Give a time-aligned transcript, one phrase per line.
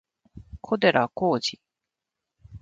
[0.63, 1.59] 小寺浩二